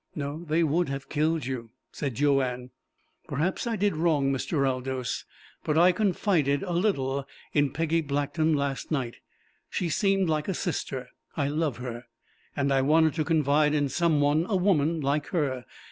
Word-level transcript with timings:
"No, 0.15 0.43
they 0.45 0.63
would 0.63 0.89
have 0.89 1.09
killed 1.09 1.45
you," 1.45 1.69
said 1.91 2.15
Joanne. 2.15 2.71
"Perhaps 3.27 3.67
I 3.67 3.75
did 3.75 3.95
wrong, 3.95 4.33
Mr. 4.33 4.67
Aldous, 4.67 5.25
but 5.63 5.77
I 5.77 5.91
confided 5.91 6.63
a 6.63 6.71
little 6.71 7.27
in 7.53 7.69
Peggy 7.69 8.01
Blackton 8.01 8.55
last 8.55 8.89
night. 8.89 9.17
She 9.69 9.89
seemed 9.89 10.27
like 10.27 10.47
a 10.47 10.55
sister. 10.55 11.09
I 11.37 11.49
love 11.49 11.77
her. 11.77 12.05
And 12.55 12.73
I 12.73 12.81
wanted 12.81 13.13
to 13.13 13.23
confide 13.23 13.75
in 13.75 13.89
some 13.89 14.19
one 14.19 14.47
a 14.49 14.55
woman, 14.55 15.01
like 15.01 15.27
her. 15.27 15.65